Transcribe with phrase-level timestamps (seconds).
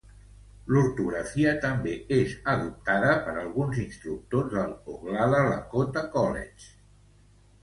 [0.75, 6.75] L'ortografia també és adoptada per alguns instructors del Oglala Lakota College.